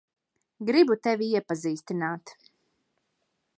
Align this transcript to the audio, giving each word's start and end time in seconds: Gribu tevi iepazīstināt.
Gribu 0.69 0.95
tevi 1.09 1.27
iepazīstināt. 1.35 2.35